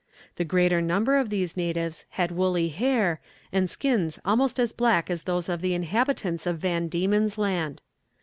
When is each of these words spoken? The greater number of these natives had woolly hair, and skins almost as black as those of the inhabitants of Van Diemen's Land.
The 0.37 0.45
greater 0.45 0.81
number 0.81 1.15
of 1.15 1.29
these 1.29 1.55
natives 1.55 2.05
had 2.17 2.31
woolly 2.31 2.69
hair, 2.69 3.21
and 3.51 3.69
skins 3.69 4.19
almost 4.25 4.59
as 4.59 4.71
black 4.73 5.11
as 5.11 5.25
those 5.25 5.47
of 5.47 5.61
the 5.61 5.75
inhabitants 5.75 6.47
of 6.47 6.57
Van 6.57 6.87
Diemen's 6.87 7.37
Land. 7.37 7.83